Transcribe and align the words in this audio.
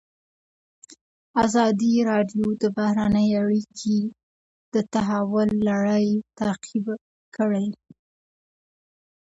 ازادي 1.45 1.93
راډیو 2.09 2.45
د 2.61 2.63
بهرنۍ 2.77 3.29
اړیکې 3.43 3.99
د 4.73 4.75
تحول 4.93 5.49
لړۍ 5.69 6.07
تعقیب 6.39 6.85
کړې. 7.35 7.67